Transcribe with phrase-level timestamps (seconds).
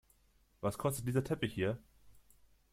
[0.61, 1.77] Was kostet dieser Teppich hier?